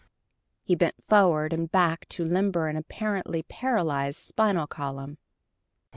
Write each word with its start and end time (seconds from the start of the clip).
He 0.63 0.73
bent 0.73 0.95
forward 1.07 1.53
and 1.53 1.71
back 1.71 2.09
to 2.09 2.25
limber 2.25 2.67
an 2.67 2.75
apparently 2.75 3.43
paralyzed 3.43 4.17
spinal 4.17 4.65
column. 4.65 5.19